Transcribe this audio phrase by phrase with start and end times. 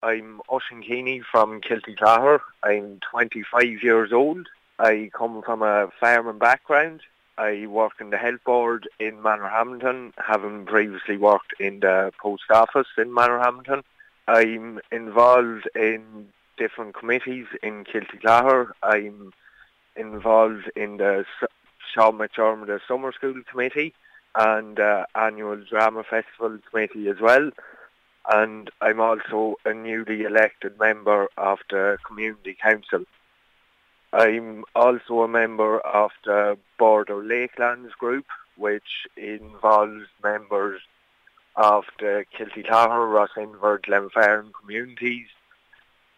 [0.00, 1.96] I'm Oisín Keaney from Kilty
[2.62, 4.46] I'm 25 years old.
[4.78, 7.00] I come from a farming background.
[7.36, 12.86] I work in the health board in Manorhamilton, having previously worked in the post office
[12.96, 13.82] in Manorhamilton.
[14.28, 18.20] I'm involved in different committees in Kilty
[18.84, 19.32] I'm
[19.96, 21.24] involved in the
[21.92, 23.94] Sean McDermott Summer School Committee
[24.36, 27.50] and uh, Annual Drama Festival Committee as well
[28.28, 33.04] and I'm also a newly elected member of the Community Council.
[34.12, 38.26] I'm also a member of the Border Lakelands group,
[38.56, 40.80] which involves members
[41.56, 45.28] of the Kiltyclogher, Rossinver, Glenfarne communities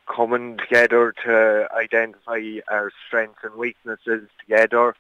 [0.06, 4.95] coming together to identify our strengths and weaknesses together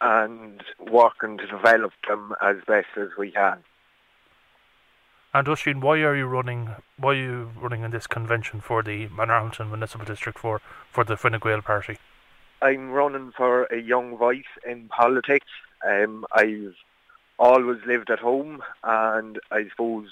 [0.00, 3.58] and working to develop them as best as we can.
[5.34, 6.68] And Oisín, why are you running?
[6.98, 11.16] Why are you running in this convention for the Manorhamilton Municipal District for for the
[11.16, 11.96] Fine Gael Party?
[12.60, 15.46] I'm running for a young voice in politics.
[15.88, 16.74] Um, I've
[17.38, 20.10] always lived at home, and I suppose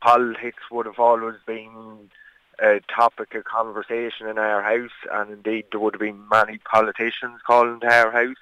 [0.00, 2.10] politics would have always been
[2.58, 7.40] a topic of conversation in our house, and indeed there would have been many politicians
[7.46, 8.36] calling to our house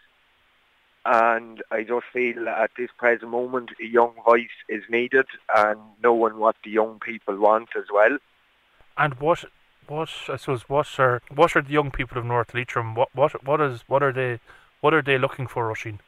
[1.05, 6.39] and I just feel at this present moment a young voice is needed and knowing
[6.39, 8.19] what the young people want as well.
[8.97, 9.45] And what
[9.89, 13.45] what I suppose what are what are the young people of North Leitrim what what
[13.45, 14.39] what is what are they
[14.81, 15.99] what are they looking for, Oisín?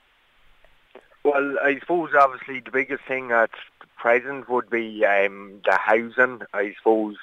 [1.25, 3.51] Well, I suppose obviously the biggest thing at
[3.97, 6.43] present would be um, the housing.
[6.53, 7.17] I suppose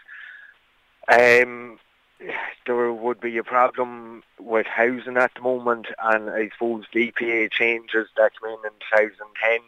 [1.07, 1.77] um,
[2.65, 7.51] there would be a problem with housing at the moment, and I suppose the EPA
[7.51, 9.59] changes that came in in 2010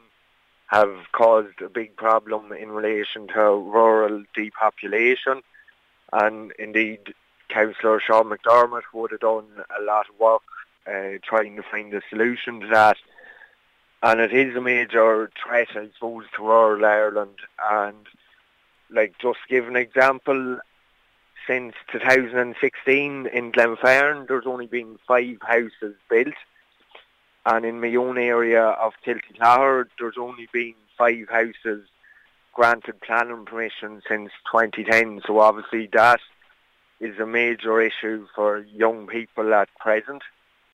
[0.68, 5.42] have caused a big problem in relation to rural depopulation.
[6.12, 7.14] And indeed,
[7.50, 9.46] Councillor Sean McDermott would have done
[9.80, 10.42] a lot of work
[10.88, 12.98] uh, trying to find a solution to that.
[14.02, 17.38] And it is a major threat, I suppose, to rural Ireland.
[17.72, 18.08] And
[18.90, 20.60] like just give an example,
[21.48, 26.36] since 2016 in Glenfarne, there's only been five houses built.
[27.46, 31.88] And in my own area of Kiltyclogher, there's only been five houses
[32.54, 35.22] granted planning permission since 2010.
[35.26, 36.20] So obviously that
[37.00, 40.22] is a major issue for young people at present.